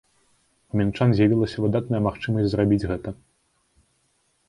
У 0.71 0.79
мінчан 0.81 1.13
з'явілася 1.19 1.57
выдатная 1.67 2.01
магчымасць 2.09 2.51
зрабіць 2.57 2.83
гэта! 2.89 3.19